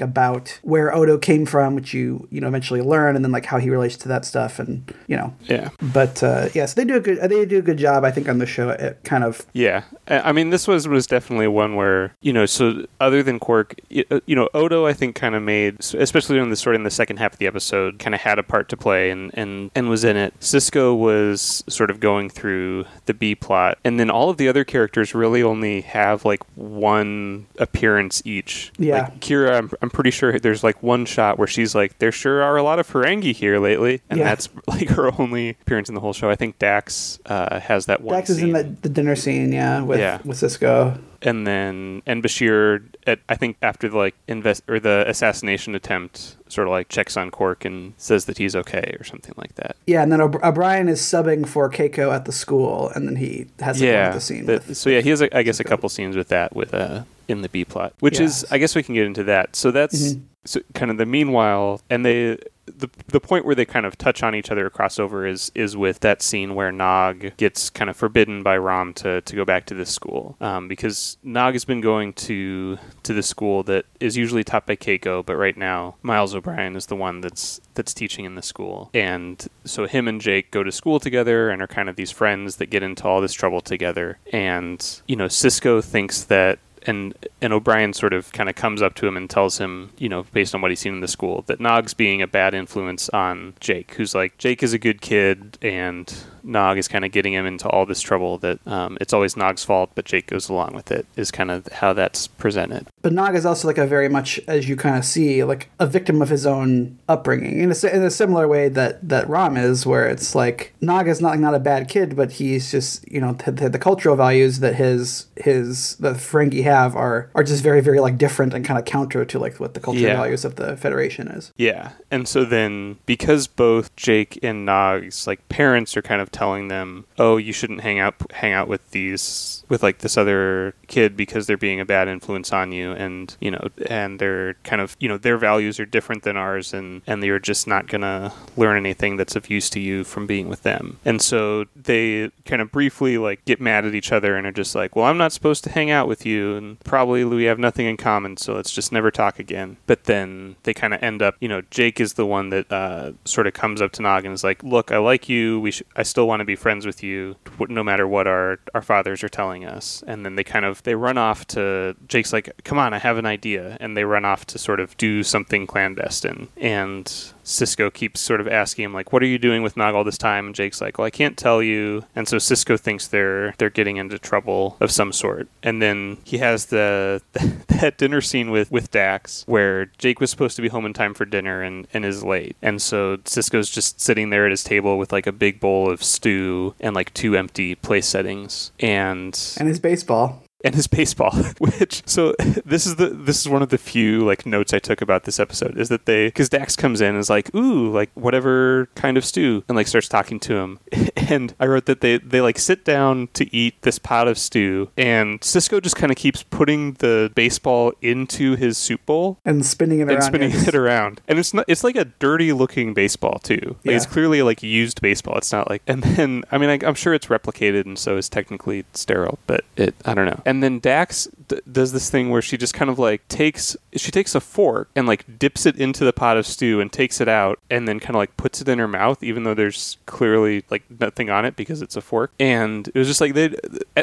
[0.00, 3.58] about where Odo came from, which you you know eventually learn, and then like how
[3.58, 5.34] he relates to that stuff, and you know.
[5.44, 5.70] yeah.
[5.80, 8.38] But uh, yes, they do a good they do a good job, I think, on
[8.38, 12.32] the show at kind of Yeah, I mean, this was was definitely one where you
[12.32, 13.74] know, so other than Quark,
[14.10, 16.84] uh, you know, Odo, I think, kind of made, especially in the sort of in
[16.84, 19.30] the second half of the episode, kind of had a part to play play and,
[19.34, 20.32] and, and was in it.
[20.40, 24.64] Sisko was sort of going through the B plot, and then all of the other
[24.64, 28.72] characters really only have like one appearance each.
[28.78, 29.02] Yeah.
[29.02, 32.42] Like Kira, I'm, I'm pretty sure there's like one shot where she's like, there sure
[32.42, 34.24] are a lot of Ferengi here lately, and Yeah.
[34.24, 36.30] that's like her only appearance in the whole show.
[36.30, 38.14] I think Dax uh, has that one.
[38.14, 40.18] Dax is in the, the dinner scene, yeah, with Yeah.
[40.24, 40.98] with Sisko.
[41.20, 46.36] And then and Bashir at I think after the like invest or the assassination attempt
[46.48, 49.76] sort of like checks on Quark and says that he's okay or something like that.
[49.86, 53.46] Yeah, and then O'B- O'Brien is subbing for Keiko at the school, and then he
[53.58, 54.10] has like, yeah.
[54.12, 54.46] the scene.
[54.46, 56.72] that- with- so yeah, he has a, I guess a couple scenes with that with
[56.72, 59.56] uh in the B plot, which is I guess we can get into that.
[59.56, 60.20] So that's Mhm.
[60.44, 62.38] so kind of the meanwhile and they
[62.76, 65.50] the the point where they kind of touch on each other or cross over is
[65.54, 69.44] is with that scene where Nog gets kind of forbidden by Rom to, to go
[69.44, 70.36] back to this school.
[70.40, 74.76] Um, because Nog has been going to to the school that is usually taught by
[74.76, 78.90] Keiko, but right now Miles O'Brien is the one that's that's teaching in the school,
[78.94, 82.56] and so him and Jake go to school together and are kind of these friends
[82.56, 87.52] that get into all this trouble together, and you know Sisko thinks that and and
[87.52, 90.54] O'Brien sort of kind of comes up to him and tells him, you know, based
[90.54, 93.94] on what he's seen in the school, that Nog's being a bad influence on Jake,
[93.94, 96.12] who's like Jake is a good kid and
[96.48, 99.64] Nog is kind of getting him into all this trouble that um, it's always Nog's
[99.64, 101.06] fault, but Jake goes along with it.
[101.16, 102.86] Is kind of how that's presented.
[103.02, 105.86] But Nog is also like a very much, as you kind of see, like a
[105.86, 109.86] victim of his own upbringing in a, in a similar way that that Rom is,
[109.86, 113.32] where it's like Nog is not not a bad kid, but he's just you know
[113.32, 118.00] the, the cultural values that his his the Ferengi have are are just very very
[118.00, 120.16] like different and kind of counter to like what the cultural Yeah.
[120.16, 121.52] values of the Federation is.
[121.56, 126.68] Yeah, and so then because both Jake and Nog's like parents are kind of telling
[126.68, 131.16] them, "Oh, you shouldn't hang out hang out with these with like this other kid
[131.16, 134.96] because they're being a bad influence on you," and you know, and they're kind of
[135.00, 138.76] you know their values are different than ours, and and you're just not gonna learn
[138.76, 140.98] anything that's of use to you from being with them.
[141.04, 144.74] And so they kind of briefly like get mad at each other and are just
[144.74, 147.86] like, "Well, I'm not supposed to hang out with you, and probably we have nothing
[147.86, 151.36] in common, so let's just never talk again." But then they kind of end up,
[151.40, 154.34] you know, Jake is the one that uh, sort of comes up to Nog and
[154.34, 155.60] is like, "Look, I like you.
[155.60, 157.36] We sh- I still want to be friends with you,
[157.68, 160.94] no matter what our our fathers are telling us." And then they kind of they
[160.94, 164.44] run off to Jake's like, "Come on, I have an idea," and they run off
[164.46, 166.48] to sort of do something clandestine.
[166.56, 170.04] And Sisko keeps sort of asking him like, "What are you doing with Nog all
[170.04, 173.54] this time?" And Jake's like, "Well, I can't tell you." And so Sisko thinks they're
[173.58, 175.48] they're getting into trouble of some sort.
[175.62, 177.22] And then he has the
[177.68, 181.14] that dinner scene with with Dax where Jake was supposed to be home in time
[181.14, 182.56] for dinner and and is late.
[182.62, 186.02] And so Sisko's just sitting there at his table with like a big bowl of
[186.02, 190.42] stew and like two empty place settings and And his baseball.
[190.64, 194.44] And his baseball which so this is the this is one of the few like
[194.44, 197.30] notes i took about this episode is that they because dax comes in and is
[197.30, 200.80] like ooh like whatever kind of stew and like starts talking to him
[201.16, 204.90] and i wrote that they they like sit down to eat this pot of stew
[204.96, 210.00] and sisko just kind of keeps putting the baseball into his soup bowl And spinning
[210.00, 210.22] it and around.
[210.22, 210.68] spinning yes.
[210.68, 211.20] it around.
[211.28, 213.76] And it's not it's like a dirty looking baseball too.
[213.84, 215.36] Like it's clearly like used baseball.
[215.38, 218.28] It's not like and then I mean I, I'm sure it's replicated and so is
[218.28, 220.40] technically sterile, but it I don't know.
[220.48, 224.10] And then Dax d- does this thing where she just kind of like takes she
[224.10, 227.28] takes a fork and like dips it into the pot of stew and takes it
[227.28, 230.64] out and then kind of like puts it in her mouth even though there's clearly
[230.70, 232.32] like nothing on it because it's a fork.
[232.40, 233.54] And it was just like they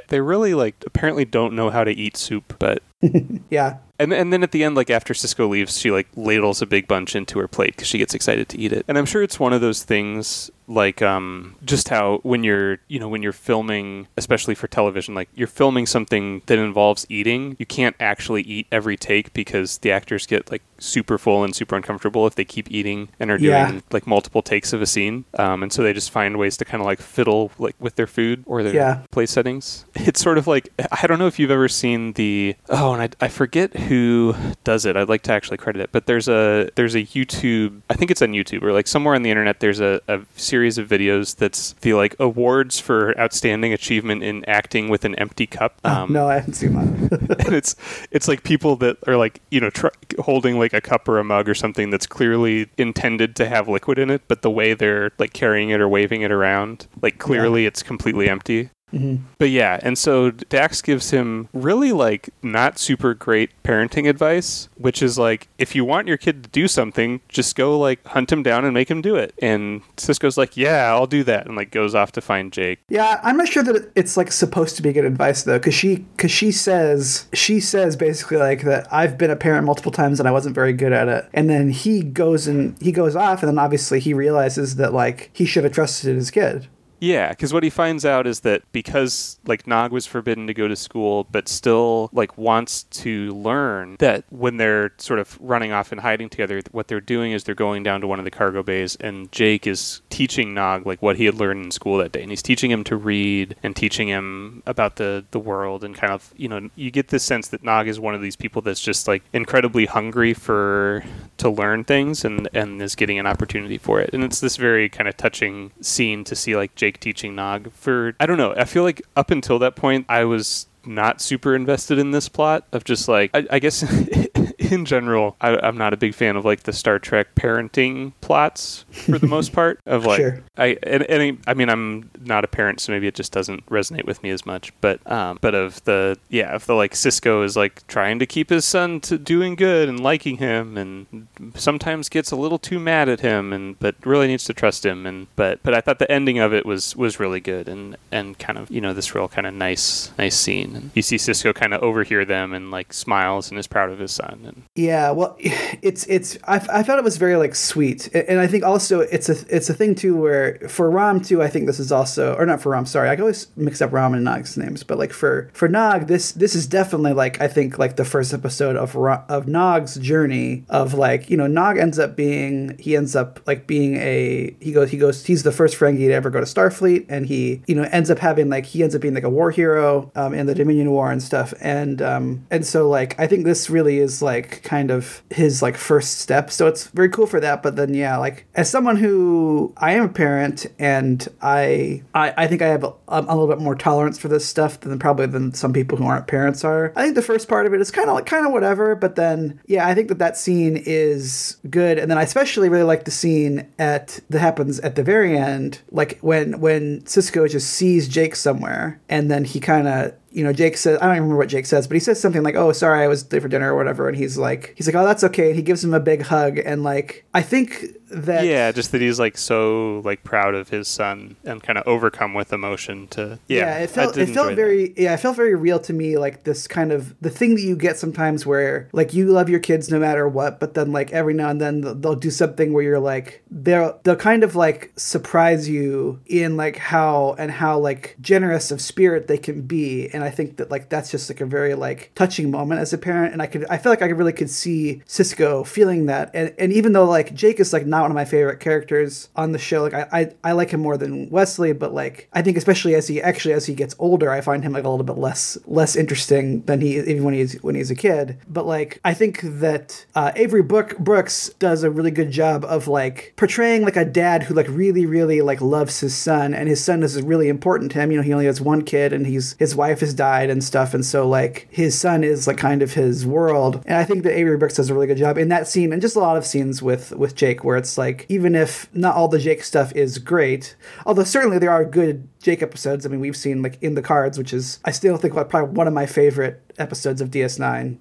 [0.10, 2.84] they really like apparently don't know how to eat soup, but
[3.50, 3.78] Yeah.
[4.00, 6.88] And and then at the end, like after Sisko leaves, she like ladles a big
[6.88, 8.86] bunch into her plate because she gets excited to eat it.
[8.88, 13.00] And I'm sure it's one of those things like um just how when you're you
[13.00, 17.68] know when you're filming especially for television like you're filming something that involves eating you
[17.68, 22.26] can't actually eat every take because the actors get like super full and super uncomfortable
[22.26, 23.80] if they keep eating and are doing Yeah.
[23.92, 26.82] like multiple takes of a scene um and so they just find ways to kind
[26.82, 29.02] of like fiddle like with their food or their Yeah.
[29.12, 29.86] place settings.
[29.94, 33.10] It's sort of like I don't know if you've ever seen the oh, and I,
[33.26, 34.96] I forget who does it.
[34.96, 37.82] I'd like to actually credit it, but there's a there's a YouTube.
[37.90, 39.60] I think it's on YouTube or like somewhere on the internet.
[39.60, 44.90] There's a, a series of videos that's the like awards for outstanding achievement in acting
[44.90, 45.80] with an empty cup.
[45.86, 47.40] Um, no, I haven't seen that.
[47.46, 47.76] and it's
[48.12, 49.88] it's like people that are like you know tr-
[50.20, 54.00] holding like a cup or a mug or something that's clearly intended to have liquid
[54.00, 57.66] in it, but the way they're like carrying it or waving it around, like clearly
[57.66, 58.70] it's completely empty.
[58.96, 59.26] Mm-hmm.
[59.38, 65.02] But yeah, and so Dax gives him really like not super great parenting advice, which
[65.02, 68.42] is like if you want your kid to do something, just go like hunt him
[68.42, 69.34] down and make him do it.
[69.42, 72.80] And Sisko's like, "Yeah, I'll do that," and like goes off to find Jake.
[72.88, 75.98] Yeah, I'm not sure that it's like supposed to be good advice though, because she
[76.16, 80.30] because she says she says basically like that I've been a parent multiple times and
[80.30, 83.50] I wasn't very good at it, and then he goes and he goes off, and
[83.50, 86.68] then obviously he realizes that like he should have trusted his kid.
[87.06, 90.68] Yeah, because what he finds out is that because like Nog was forbidden to go
[90.68, 95.92] to school, but still like wants to learn that when they're sort of running off
[95.92, 98.64] and hiding together, what they're doing is they're going down to one of the cargo
[98.64, 102.24] bays, and Jake is teaching Nog like what he had learned in school that day,
[102.24, 106.12] and he's teaching him to read and teaching him about the the world, and kind
[106.12, 108.82] of you know you get this sense that Nog is one of these people that's
[108.82, 111.04] just like incredibly hungry for
[111.38, 114.90] to learn things and and is getting an opportunity for it, and it's this very
[114.90, 118.54] kind of touching scene to see like Jake teaching Nog for I don't know.
[118.56, 122.66] I feel like up until that point I was not super invested in this plot
[122.72, 123.84] of just like I, I guess
[124.58, 128.86] in general I, I'm not a big fan of like the Star Trek parenting plots
[128.92, 130.44] for the most part of like Sure.
[130.58, 134.06] I and, and I mean I'm not a parent so maybe it just doesn't resonate
[134.06, 137.56] with me as much but um but of the yeah of the like Sisko is
[137.56, 142.32] like trying to keep his son to doing good and liking him and sometimes gets
[142.32, 145.62] a little too mad at him and but really needs to trust him and but
[145.64, 148.70] but I thought the ending of it was was really good and and kind of
[148.72, 151.82] you know this real kind of nice nice scene and you see Sisko kind of
[151.82, 156.06] overhear them and like smiles and is proud of his son and Yeah, well, it's
[156.08, 159.36] it's I, I felt it was very like sweet, and I think also it's a
[159.56, 161.42] it's a thing too where for Rom too.
[161.42, 162.86] I think this is also or not for Rom.
[162.86, 166.32] Sorry, I always mix up Rom and Nog's names, but like for for Nog, this
[166.34, 170.66] this is definitely like I think like the first episode of Ra- of Nog's journey
[170.70, 174.72] of like you know Nog ends up being he ends up like being a he
[174.72, 177.76] goes he goes he's the first Ferengi to ever go to Starfleet, and he you
[177.76, 180.46] know ends up having like he ends up being like a war hero um, in
[180.46, 184.24] the Dominion War and stuff, and um and so like I think this really is
[184.24, 186.50] like kind of his like first step.
[186.50, 187.62] So it's very cool for that.
[187.62, 192.48] But then yeah, like as someone who I am a parent and I I, I
[192.48, 195.54] think I have a, a little bit more tolerance for this stuff than probably than
[195.54, 196.92] some people who aren't parents are.
[196.96, 199.16] I think the first part of it is kind of like kind of whatever, but
[199.16, 202.00] then yeah, I think that that scene is good.
[202.00, 205.82] And then I especially really like the scene at that happens at the very end,
[205.92, 210.52] like when when Sisko just sees Jake somewhere and then he kind of you know,
[210.52, 212.74] Jake says, I don't even remember what Jake says, but he says something like, oh,
[212.74, 214.10] sorry, I was late for dinner or whatever.
[214.10, 215.48] And he's like, he's like, oh, that's okay.
[215.48, 216.58] And he gives him a big hug.
[216.58, 217.86] And like, I think
[218.16, 218.46] that.
[218.46, 222.34] yeah just that he's like so like proud of his son and kind of overcome
[222.34, 224.56] with emotion to yeah, Yeah, it felt it felt enjoy that.
[224.56, 227.62] very yeah, it felt very real to me like this kind of the thing that
[227.62, 231.12] you get sometimes where like you love your kids no matter what, but then like
[231.12, 234.56] every now and then they'll, they'll do something where you're like they'll they'll kind of
[234.56, 240.10] like surprise you in like how and how like generous of spirit they can be,
[240.10, 242.98] and I think that like that's just like a very like touching moment as a
[242.98, 246.54] parent, and I could I feel like I really could see Sisko feeling that, and
[246.58, 249.58] and even though like Jake is like not one of my favorite characters on the
[249.58, 252.94] show, like I I, I like him more than Wesley, but like I think especially
[252.94, 255.58] as he actually as he gets older, I find him like a little bit less
[255.66, 258.38] less interesting than he even when he's when he's a kid.
[258.48, 262.88] But like I think that uh, Avery Book Brooks does a really good job of
[262.88, 266.84] like portraying like a dad who like really really like loves his son, and his
[266.84, 268.12] son is really important to him.
[268.12, 270.94] You know, he only has one kid, and he's his wife has died and stuff,
[270.94, 273.82] and so like his son is like kind of his world.
[273.88, 276.02] And I think that Avery Brooks does a really good job in that scene, and
[276.02, 279.28] just a lot of scenes with with Jake where it's like even if not all
[279.28, 280.76] the Jake stuff is great,
[281.06, 283.06] although certainly there are good Jake episodes.
[283.06, 285.76] I mean, we've seen like in the cards, which is I still think like, probably
[285.76, 287.98] one of my favorite episodes of DS9,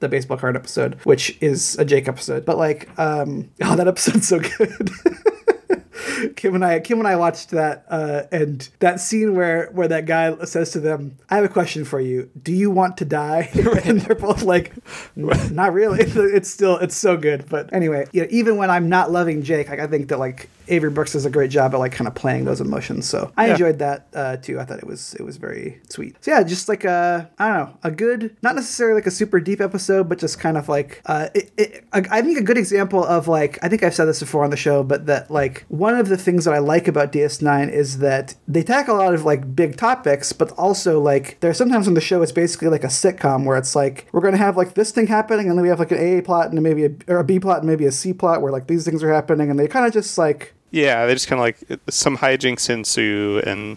[0.00, 2.44] the baseball card episode, which is a Jake episode.
[2.44, 4.90] But like, um, oh, that episode's so good.
[6.36, 10.06] Kim and I, Kim and I watched that, uh, and that scene where where that
[10.06, 12.30] guy says to them, "I have a question for you.
[12.42, 13.50] Do you want to die?"
[13.84, 14.72] and they're both like,
[15.16, 17.46] "Not really." It's still it's so good.
[17.48, 20.90] But anyway, yeah, even when I'm not loving Jake, like I think that like Avery
[20.90, 23.06] Brooks does a great job at like kind of playing those emotions.
[23.08, 23.52] So I Yeah.
[23.52, 24.58] enjoyed that uh, too.
[24.60, 26.16] I thought it was it was very sweet.
[26.20, 29.40] So yeah, just like a I don't know a good, not necessarily like a super
[29.40, 32.58] deep episode, but just kind of like uh, it, it, I I think a good
[32.58, 35.64] example of like I think I've said this before on the show, but that like
[35.68, 39.14] one of the things that I like about DS9 is that they tackle a lot
[39.14, 42.84] of like big topics, but also like there's sometimes on the show it's basically like
[42.84, 45.68] a sitcom where it's like we're gonna have like this thing happening, and then we
[45.68, 47.92] have like an A plot and maybe a or a B plot and maybe a
[47.92, 51.06] C plot where like these things are happening, and they kind of just like Yeah,
[51.06, 53.76] they just kind of like some hijinks ensue, and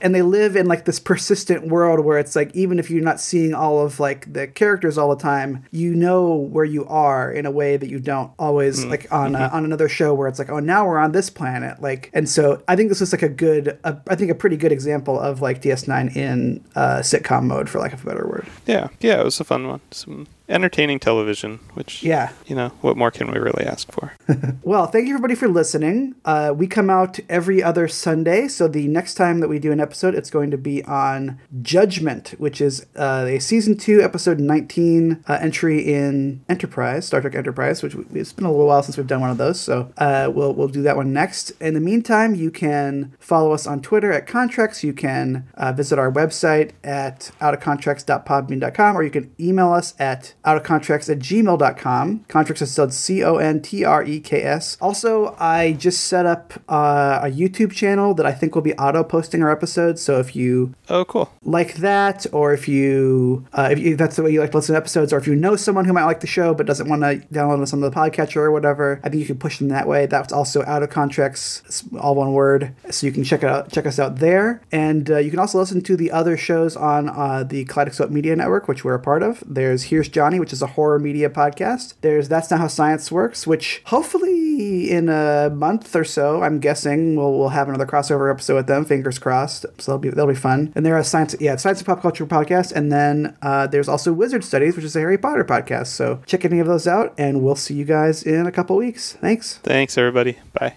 [0.00, 3.20] and they live in like this persistent world where it's like even if you're not
[3.20, 7.46] seeing all of like the characters all the time you know where you are in
[7.46, 10.50] a way that you don't always like on uh, on another show where it's like
[10.50, 13.28] oh now we're on this planet like and so i think this is like a
[13.28, 17.68] good a, i think a pretty good example of like ds9 in uh, sitcom mode
[17.68, 18.46] for lack of a better word.
[18.66, 19.80] Yeah, yeah, it was a fun one.
[19.90, 22.30] Some entertaining television, which Yeah.
[22.46, 24.12] you know, what more can we really ask for?
[24.62, 26.14] Well, thank you everybody for listening.
[26.24, 29.80] Uh, we come out every other Sunday, so the next time that we do an
[29.80, 35.22] episode, it's going to be on Judgment, which is uh, a season two, episode nineteen
[35.28, 37.82] uh, entry in Enterprise, Star Trek Enterprise.
[37.82, 40.30] Which we, it's been a little while since we've done one of those, so uh,
[40.34, 41.50] we'll we'll do that one next.
[41.60, 44.82] In the meantime, you can follow us on Twitter at Contreks.
[44.82, 51.10] You can uh, visit our website at outofcontreks.podbean.com, or you can email us at outofcontreks
[51.10, 52.24] at gmail.com.
[52.28, 54.76] Contreks is spelled C O N T R E K S.
[54.80, 59.02] Also, I just set up uh, a YouTube channel that I think will be auto
[59.04, 60.02] posting our episodes.
[60.02, 61.30] So if you Oh, cool.
[61.42, 64.74] like that, or if you uh, if you, that's the way you like to listen
[64.74, 67.02] to episodes, or if you know someone who might like the show but doesn't want
[67.02, 69.88] to download us on the podcatcher or whatever, I think you can push them that
[69.88, 70.06] way.
[70.06, 73.72] That's also out of contreks, it's all one word, so you can check it out,
[73.72, 77.08] check us out there, and uh, you can also listen to the other shows on
[77.08, 79.42] uh, the Kaleidoscope Media Network, which we're a part of.
[79.46, 81.94] There's Here's Johnny, which is a horror media podcast.
[82.00, 87.16] There's That's Not How Science Works, which hopefully in a month or so, I'm guessing
[87.16, 88.84] we'll we'll have another crossover episode with them.
[88.84, 89.62] Fingers crossed.
[89.78, 90.72] So that'll be that'll be fun.
[90.74, 94.12] And there are science, yeah, science and pop culture podcast, and then uh, there's also
[94.12, 95.88] Wizard Studies, which is a Harry Potter podcast.
[95.88, 99.14] So check any of those out, and we'll see you guys in a couple weeks.
[99.14, 99.58] Thanks.
[99.58, 100.38] Thanks, everybody.
[100.52, 100.72] Bye.